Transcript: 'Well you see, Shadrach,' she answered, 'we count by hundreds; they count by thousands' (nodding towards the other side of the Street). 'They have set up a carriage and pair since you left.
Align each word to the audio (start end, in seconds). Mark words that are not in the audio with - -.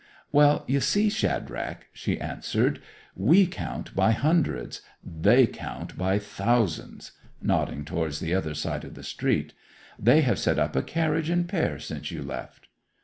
'Well 0.31 0.65
you 0.67 0.79
see, 0.79 1.09
Shadrach,' 1.11 1.85
she 1.93 2.19
answered, 2.19 2.81
'we 3.15 3.45
count 3.45 3.93
by 3.95 4.13
hundreds; 4.13 4.81
they 5.03 5.45
count 5.45 5.95
by 5.95 6.17
thousands' 6.17 7.11
(nodding 7.39 7.85
towards 7.85 8.19
the 8.19 8.33
other 8.33 8.55
side 8.55 8.83
of 8.83 8.95
the 8.95 9.03
Street). 9.03 9.53
'They 9.99 10.21
have 10.21 10.39
set 10.39 10.57
up 10.57 10.75
a 10.75 10.81
carriage 10.81 11.29
and 11.29 11.47
pair 11.47 11.77
since 11.77 12.09
you 12.09 12.23
left. 12.23 12.67